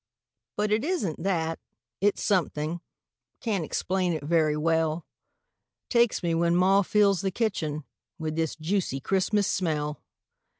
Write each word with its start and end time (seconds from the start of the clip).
But 0.55 0.71
it 0.71 0.83
isn't 0.83 1.21
that, 1.21 1.59
it's 1.99 2.23
something 2.23 2.81
Can't 3.39 3.63
explain 3.63 4.13
it 4.13 4.23
very 4.23 4.57
well 4.57 5.05
Takes 5.91 6.23
me 6.23 6.33
when 6.33 6.55
ma 6.55 6.81
fills 6.81 7.21
the 7.21 7.29
kitchen 7.29 7.83
With 8.17 8.35
this 8.35 8.55
juicy 8.55 8.99
Christmas 8.99 9.45
smell. 9.45 10.01